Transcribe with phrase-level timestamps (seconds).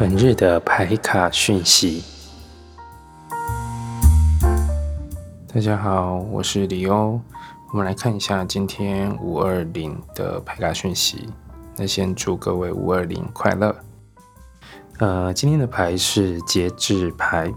[0.00, 2.02] 本日的牌卡讯息。
[5.52, 7.20] 大家好，我是李欧。
[7.70, 11.28] 我们来看一下今天五二零的牌卡讯息。
[11.76, 13.76] 那先祝各位五二零快乐。
[15.00, 17.52] 呃，今天的牌是节制牌。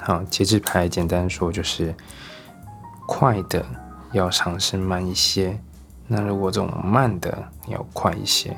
[0.00, 1.94] 好，节制牌简单说就是
[3.06, 3.64] 快的
[4.10, 5.56] 要尝试慢一些。
[6.08, 8.56] 那如果这种慢的你要快一些。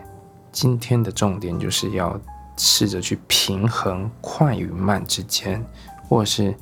[0.50, 2.18] 今天的重点就是要
[2.56, 5.64] 试着去平衡快与慢之间，
[6.08, 6.54] 或者是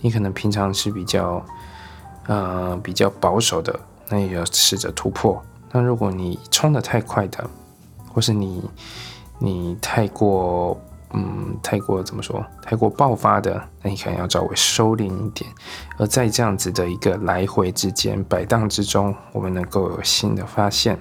[0.00, 1.44] 你可能平常是比较。
[2.28, 5.40] 呃，比较保守的，那也要试着突破。
[5.70, 7.48] 那如果你冲的太快的，
[8.12, 8.68] 或是你
[9.38, 10.76] 你太过
[11.12, 15.48] 嗯太过怎么说，太过爆发的，那你可能要稍微收敛一点。
[15.98, 20.98] 而在这样子的一个来回之间摆荡之中，我们能够有新的发现。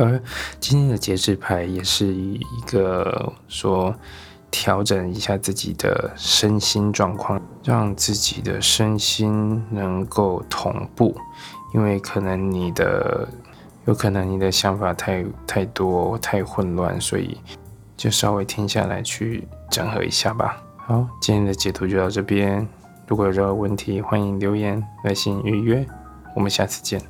[0.00, 0.20] 而
[0.58, 3.94] 今天的节制牌也是一个说。
[4.52, 11.16] 调整一下自己的身心状况，让自己的身心能够同步，
[11.72, 13.28] 因为可能你的
[13.84, 17.40] 有可能你的想法太太多太混乱，所以
[17.96, 20.60] 就稍微停下来去整合一下吧。
[20.78, 22.66] 好，今天的解读就到这边，
[23.06, 25.86] 如果有任何问题，欢迎留言、来信预约，
[26.34, 27.00] 我们下次见。